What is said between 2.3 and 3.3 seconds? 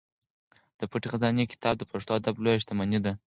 لویه شتمني ده.